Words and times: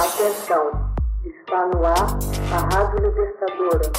Atenção, 0.00 0.64
está 1.26 1.66
no 1.66 1.84
ar 1.84 2.16
a 2.54 2.58
Rádio 2.74 3.06
Libertadora. 3.06 3.92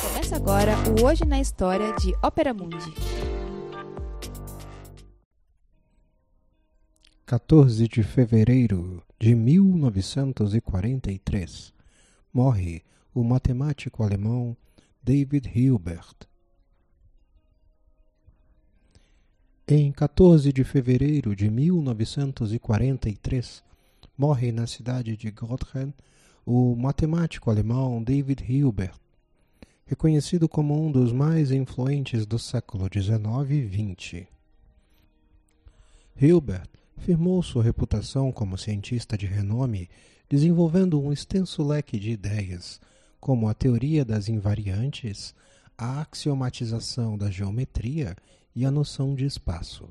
Começa 0.00 0.36
agora 0.36 0.76
o 0.88 1.02
Hoje 1.04 1.24
na 1.24 1.40
História 1.40 1.92
de 1.94 2.14
Ópera 2.22 2.54
Mundi. 2.54 2.94
14 7.26 7.88
de 7.88 8.04
fevereiro 8.04 9.02
de 9.18 9.34
1943 9.34 11.74
morre 12.32 12.84
o 13.12 13.24
matemático 13.24 14.04
alemão 14.04 14.56
David 15.02 15.50
Hilbert. 15.52 16.14
Em 19.74 19.90
14 19.90 20.52
de 20.52 20.64
fevereiro 20.64 21.34
de 21.34 21.50
1943, 21.50 23.64
morre 24.18 24.52
na 24.52 24.66
cidade 24.66 25.16
de 25.16 25.30
Gothen 25.30 25.94
o 26.44 26.76
matemático 26.76 27.50
alemão 27.50 28.04
David 28.04 28.44
Hilbert, 28.46 28.92
reconhecido 29.86 30.46
como 30.46 30.78
um 30.78 30.92
dos 30.92 31.10
mais 31.10 31.50
influentes 31.50 32.26
do 32.26 32.38
século 32.38 32.86
XIX 32.92 33.50
e 33.50 33.66
XX. 33.66 34.26
Hilbert 36.20 36.68
firmou 36.98 37.42
sua 37.42 37.62
reputação 37.62 38.30
como 38.30 38.58
cientista 38.58 39.16
de 39.16 39.24
renome, 39.24 39.88
desenvolvendo 40.28 41.00
um 41.00 41.10
extenso 41.10 41.62
leque 41.62 41.98
de 41.98 42.10
ideias, 42.10 42.78
como 43.18 43.48
a 43.48 43.54
teoria 43.54 44.04
das 44.04 44.28
invariantes, 44.28 45.34
a 45.78 46.02
axiomatização 46.02 47.16
da 47.16 47.30
geometria 47.30 48.14
e 48.54 48.64
a 48.64 48.70
noção 48.70 49.14
de 49.14 49.24
espaço. 49.24 49.88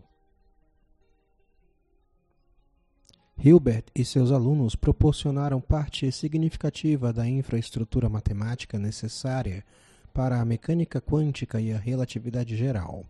Hilbert 3.44 3.86
e 3.96 4.06
seus 4.06 4.32
alunos 4.32 4.76
proporcionaram 4.76 5.60
parte 5.60 6.12
significativa 6.12 7.12
da 7.12 7.28
infraestrutura 7.28 8.08
matemática 8.08 8.78
necessária 8.78 9.66
para 10.14 10.40
a 10.40 10.46
mecânica 10.46 11.02
quântica 11.02 11.60
e 11.60 11.74
a 11.74 11.78
relatividade 11.78 12.56
geral. 12.56 13.04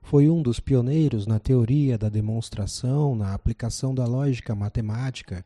Foi 0.00 0.30
um 0.30 0.40
dos 0.40 0.58
pioneiros 0.58 1.26
na 1.26 1.38
teoria 1.38 1.98
da 1.98 2.08
demonstração, 2.08 3.14
na 3.14 3.34
aplicação 3.34 3.94
da 3.94 4.06
lógica 4.06 4.54
matemática 4.54 5.44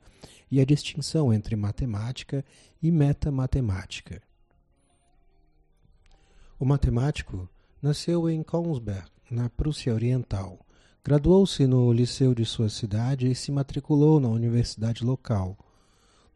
e 0.48 0.60
a 0.60 0.64
distinção 0.64 1.32
entre 1.32 1.56
matemática 1.56 2.44
e 2.80 2.92
metamatemática. 2.92 4.22
O 6.60 6.64
matemático 6.64 7.48
nasceu 7.82 8.30
em 8.30 8.40
Konsberg, 8.44 9.10
na 9.30 9.48
Prússia 9.48 9.94
Oriental. 9.94 10.58
Graduou-se 11.04 11.66
no 11.66 11.92
liceu 11.92 12.34
de 12.34 12.44
sua 12.44 12.68
cidade 12.68 13.30
e 13.30 13.34
se 13.34 13.50
matriculou 13.50 14.20
na 14.20 14.28
universidade 14.28 15.02
local. 15.04 15.56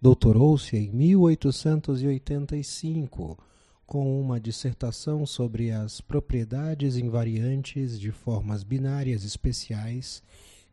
Doutorou-se 0.01 0.77
em 0.77 0.91
1885 0.91 3.39
com 3.87 4.21
uma 4.21 4.41
dissertação 4.41 5.25
sobre 5.25 5.71
as 5.71 6.01
propriedades 6.01 6.97
invariantes 6.97 7.99
de 7.99 8.11
formas 8.11 8.65
binárias 8.65 9.25
especiais, 9.25 10.23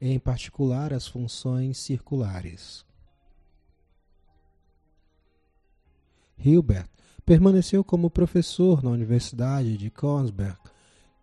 em 0.02 0.17
particular 0.17 0.92
as 0.92 1.08
funções 1.08 1.77
circulares. 1.77 2.83
Hilbert 6.38 6.89
permaneceu 7.25 7.83
como 7.83 8.09
professor 8.09 8.83
na 8.83 8.89
Universidade 8.89 9.77
de 9.77 9.89
Konsberg 9.89 10.58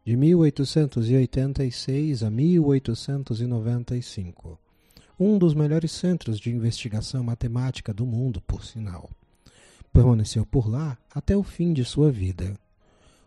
de 0.05 0.17
1886 0.17 2.23
a 2.23 2.31
1895, 2.31 4.59
um 5.19 5.37
dos 5.37 5.55
melhores 5.55 5.91
centros 5.93 6.39
de 6.41 6.51
investigação 6.51 7.23
matemática 7.23 7.93
do 7.93 8.07
mundo, 8.07 8.41
por 8.41 8.65
sinal. 8.65 9.11
Permaneceu 9.93 10.47
por 10.47 10.71
lá 10.71 10.97
até 11.15 11.37
o 11.37 11.43
fim 11.43 11.73
de 11.73 11.85
sua 11.85 12.11
vida. 12.11 12.57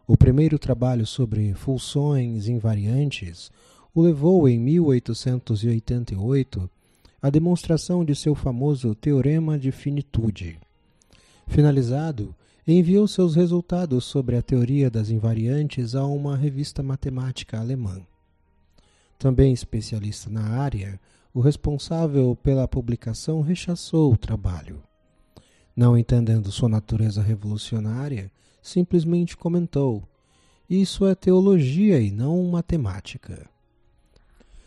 O 0.08 0.18
primeiro 0.18 0.58
trabalho 0.58 1.06
sobre 1.06 1.54
funções 1.54 2.48
invariantes 2.48 3.52
o 3.96 4.02
levou 4.02 4.50
em 4.50 4.60
1888 4.60 6.68
à 7.22 7.30
demonstração 7.30 8.04
de 8.04 8.16
seu 8.16 8.34
famoso 8.34 8.96
teorema 8.96 9.60
de 9.60 9.72
finitude. 9.72 10.58
Finalizado, 11.48 12.36
enviou 12.68 13.08
seus 13.08 13.36
resultados 13.36 14.06
sobre 14.06 14.38
a 14.38 14.42
teoria 14.42 14.90
das 14.90 15.10
invariantes 15.10 15.96
a 15.96 16.06
uma 16.06 16.38
revista 16.38 16.82
matemática 16.82 17.60
alemã. 17.60 18.02
Também 19.20 19.54
especialista 19.54 20.30
na 20.30 20.60
área, 20.60 21.00
o 21.34 21.42
responsável 21.42 22.38
pela 22.42 22.68
publicação 22.68 23.42
rechaçou 23.42 24.14
o 24.14 24.18
trabalho. 24.18 24.82
Não 25.76 25.98
entendendo 25.98 26.52
sua 26.52 26.70
natureza 26.70 27.22
revolucionária, 27.22 28.32
simplesmente 28.62 29.36
comentou: 29.36 30.04
Isso 30.70 31.06
é 31.06 31.16
teologia 31.16 32.00
e 32.00 32.12
não 32.12 32.44
matemática. 32.46 33.50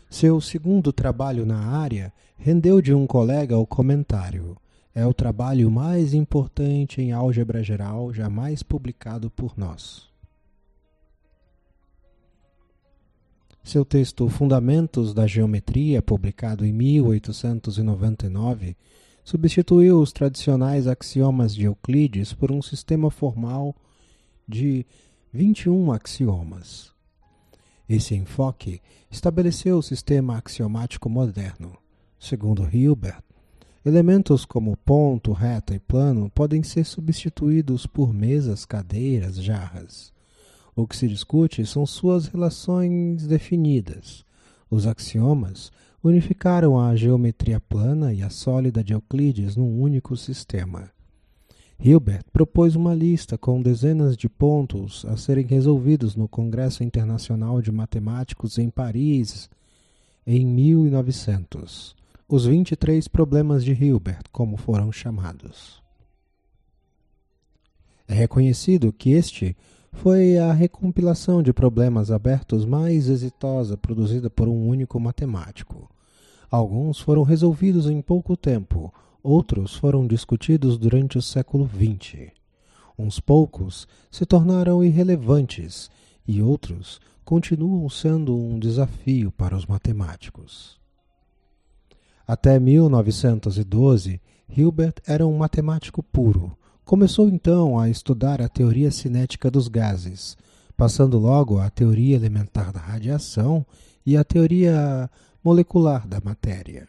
Seu 0.09 0.39
segundo 0.39 0.93
trabalho 0.93 1.45
na 1.45 1.59
área 1.59 2.13
rendeu 2.37 2.81
de 2.81 2.93
um 2.93 3.07
colega 3.07 3.57
o 3.57 3.65
comentário: 3.65 4.57
é 4.97 5.05
o 5.05 5.13
trabalho 5.13 5.69
mais 5.69 6.15
importante 6.15 6.99
em 6.99 7.11
álgebra 7.11 7.61
geral 7.61 8.11
jamais 8.11 8.63
publicado 8.63 9.29
por 9.29 9.55
nós. 9.55 10.09
Seu 13.63 13.85
texto 13.85 14.27
Fundamentos 14.27 15.13
da 15.13 15.27
Geometria, 15.27 16.01
publicado 16.01 16.65
em 16.65 16.73
1899, 16.73 18.75
substituiu 19.23 20.01
os 20.01 20.11
tradicionais 20.11 20.87
axiomas 20.87 21.53
de 21.53 21.65
Euclides 21.65 22.33
por 22.33 22.51
um 22.51 22.59
sistema 22.59 23.11
formal 23.11 23.75
de 24.47 24.83
21 25.31 25.91
axiomas. 25.91 26.91
Esse 27.87 28.15
enfoque 28.15 28.81
estabeleceu 29.11 29.77
o 29.77 29.83
sistema 29.83 30.39
axiomático 30.39 31.07
moderno. 31.07 31.77
Segundo 32.17 32.67
Hilbert, 32.67 33.21
Elementos 33.87 34.43
como 34.43 34.75
ponto, 34.75 35.31
reta 35.31 35.73
e 35.73 35.79
plano 35.79 36.29
podem 36.35 36.61
ser 36.61 36.83
substituídos 36.83 37.87
por 37.87 38.13
mesas, 38.13 38.65
cadeiras, 38.65 39.41
jarras. 39.41 40.11
O 40.75 40.85
que 40.85 40.93
se 40.93 41.07
discute 41.07 41.65
são 41.65 41.85
suas 41.85 42.27
relações 42.27 43.25
definidas. 43.25 44.25
Os 44.69 44.85
axiomas 44.85 45.71
unificaram 46.03 46.77
a 46.77 46.97
geometria 46.97 47.61
plana 47.61 48.13
e 48.13 48.21
a 48.21 48.29
sólida 48.29 48.83
de 48.83 48.91
Euclides 48.91 49.55
num 49.55 49.79
único 49.79 50.17
sistema. 50.17 50.91
Hilbert 51.79 52.25
propôs 52.33 52.75
uma 52.75 52.93
lista 52.93 53.37
com 53.37 53.61
dezenas 53.61 54.17
de 54.17 54.27
pontos 54.27 55.05
a 55.05 55.15
serem 55.15 55.45
resolvidos 55.45 56.13
no 56.13 56.27
Congresso 56.27 56.83
Internacional 56.83 57.61
de 57.61 57.71
Matemáticos 57.71 58.57
em 58.57 58.69
Paris 58.69 59.49
em 60.25 60.45
1900 60.45 61.95
os 62.29 62.45
23 62.45 63.07
problemas 63.07 63.63
de 63.63 63.71
Hilbert, 63.71 64.23
como 64.33 64.57
foram 64.57 64.91
chamados. 64.91 65.81
É 68.05 68.13
reconhecido 68.13 68.91
que 68.91 69.11
este 69.11 69.55
foi 69.93 70.37
a 70.37 70.51
recompilação 70.51 71.41
de 71.41 71.53
problemas 71.53 72.11
abertos 72.11 72.65
mais 72.65 73.07
exitosa 73.07 73.77
produzida 73.77 74.29
por 74.29 74.49
um 74.49 74.67
único 74.67 74.99
matemático. 74.99 75.89
Alguns 76.51 76.99
foram 76.99 77.23
resolvidos 77.23 77.87
em 77.89 78.01
pouco 78.01 78.35
tempo, 78.35 78.93
outros 79.23 79.75
foram 79.75 80.05
discutidos 80.05 80.77
durante 80.77 81.17
o 81.17 81.21
século 81.21 81.65
XX. 81.65 82.31
Uns 82.99 83.21
poucos 83.21 83.87
se 84.11 84.25
tornaram 84.25 84.83
irrelevantes 84.83 85.89
e 86.27 86.41
outros 86.41 86.99
continuam 87.23 87.87
sendo 87.89 88.37
um 88.37 88.59
desafio 88.59 89.31
para 89.31 89.55
os 89.55 89.65
matemáticos. 89.65 90.77
Até 92.27 92.59
1912, 92.59 94.19
Hilbert 94.49 94.95
era 95.07 95.25
um 95.25 95.37
matemático 95.37 96.03
puro. 96.03 96.57
Começou 96.83 97.29
então 97.29 97.79
a 97.79 97.89
estudar 97.89 98.41
a 98.41 98.49
teoria 98.49 98.91
cinética 98.91 99.49
dos 99.49 99.69
gases, 99.69 100.35
passando 100.75 101.17
logo 101.17 101.57
à 101.57 101.69
teoria 101.69 102.17
elementar 102.17 102.73
da 102.73 102.81
radiação 102.81 103.65
e 104.05 104.17
à 104.17 104.25
teoria 104.25 105.09
molecular 105.41 106.05
da 106.05 106.19
matéria. 106.19 106.85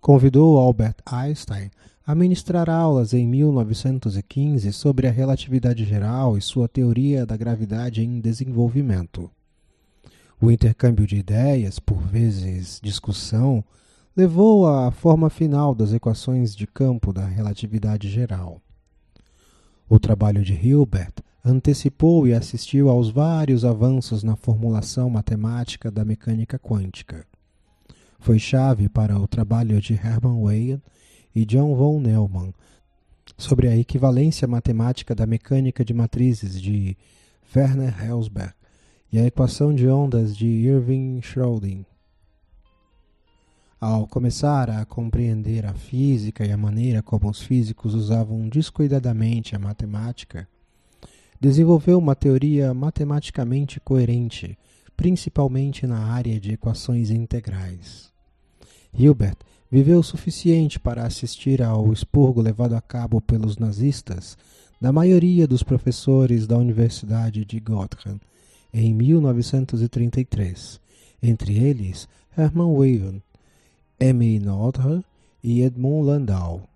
Convidou 0.00 0.58
Albert 0.58 0.96
Einstein 1.06 1.70
a 2.04 2.12
ministrar 2.12 2.68
aulas 2.68 3.14
em 3.14 3.24
1915 3.26 4.72
sobre 4.72 5.06
a 5.06 5.12
relatividade 5.12 5.84
geral 5.84 6.36
e 6.36 6.42
sua 6.42 6.66
teoria 6.66 7.24
da 7.24 7.36
gravidade 7.36 8.02
em 8.02 8.20
desenvolvimento. 8.20 9.30
O 10.40 10.50
intercâmbio 10.50 11.06
de 11.06 11.16
ideias, 11.16 11.78
por 11.78 11.98
vezes 11.98 12.80
discussão, 12.82 13.64
levou 14.16 14.66
à 14.66 14.90
forma 14.90 15.30
final 15.30 15.74
das 15.74 15.92
equações 15.92 16.54
de 16.54 16.66
campo 16.66 17.12
da 17.12 17.24
relatividade 17.24 18.08
geral. 18.08 18.60
O 19.88 19.98
trabalho 19.98 20.42
de 20.42 20.54
Hilbert 20.54 21.14
antecipou 21.44 22.26
e 22.26 22.32
assistiu 22.32 22.88
aos 22.88 23.10
vários 23.10 23.64
avanços 23.64 24.22
na 24.22 24.34
formulação 24.34 25.10
matemática 25.10 25.90
da 25.90 26.04
mecânica 26.04 26.58
quântica. 26.58 27.26
Foi 28.18 28.38
chave 28.38 28.88
para 28.88 29.18
o 29.18 29.28
trabalho 29.28 29.80
de 29.80 29.92
Hermann 29.94 30.42
Weyl 30.42 30.80
e 31.34 31.44
John 31.44 31.74
von 31.74 32.00
Neumann 32.00 32.52
sobre 33.36 33.68
a 33.68 33.76
equivalência 33.76 34.48
matemática 34.48 35.14
da 35.14 35.26
mecânica 35.26 35.84
de 35.84 35.92
matrizes 35.92 36.60
de 36.60 36.96
Werner 37.54 37.94
Helsberg 38.02 38.54
e 39.12 39.18
a 39.18 39.24
equação 39.24 39.74
de 39.74 39.88
ondas 39.88 40.36
de 40.36 40.46
Irving 40.46 41.20
Schrödinger. 41.20 41.86
Ao 43.80 44.06
começar 44.06 44.70
a 44.70 44.84
compreender 44.84 45.66
a 45.66 45.74
física 45.74 46.44
e 46.46 46.50
a 46.50 46.56
maneira 46.56 47.02
como 47.02 47.28
os 47.28 47.42
físicos 47.42 47.94
usavam 47.94 48.48
descuidadamente 48.48 49.54
a 49.54 49.58
matemática, 49.58 50.48
desenvolveu 51.38 51.98
uma 51.98 52.14
teoria 52.14 52.72
matematicamente 52.72 53.78
coerente, 53.80 54.58
principalmente 54.96 55.86
na 55.86 55.98
área 55.98 56.40
de 56.40 56.52
equações 56.52 57.10
integrais. 57.10 58.10
Hilbert 58.96 59.36
viveu 59.70 59.98
o 59.98 60.04
suficiente 60.04 60.80
para 60.80 61.04
assistir 61.04 61.60
ao 61.62 61.92
expurgo 61.92 62.40
levado 62.40 62.74
a 62.74 62.80
cabo 62.80 63.20
pelos 63.20 63.58
nazistas 63.58 64.38
da 64.80 64.92
maioria 64.92 65.46
dos 65.46 65.62
professores 65.62 66.46
da 66.46 66.56
Universidade 66.56 67.44
de 67.44 67.60
Göttingen 67.60 68.20
em 68.74 68.92
1933, 68.92 70.80
entre 71.22 71.56
eles 71.56 72.08
Hermann 72.36 72.74
Weyl, 72.74 73.22
M. 74.00 74.40
Nordher 74.40 75.04
e 75.42 75.62
Edmund 75.62 76.08
Landau. 76.08 76.68